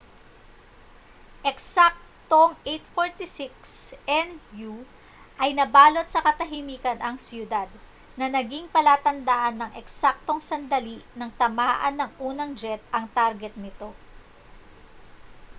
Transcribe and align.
eksaktong 1.51 2.51
8:46 2.65 3.93
n.u. 4.25 4.73
ay 5.43 5.51
nabalot 5.59 6.07
sa 6.09 6.23
katahimikan 6.27 6.97
ang 7.01 7.15
siyudad 7.27 7.69
na 8.19 8.25
naging 8.37 8.65
palatandaan 8.75 9.55
ng 9.61 9.71
eksaktong 9.81 10.41
sandali 10.49 10.97
nang 11.17 11.29
tamaan 11.41 11.95
ng 12.01 12.11
unang 12.29 12.51
jet 12.61 12.81
ang 12.97 13.05
target 13.17 13.53
nito 13.63 13.89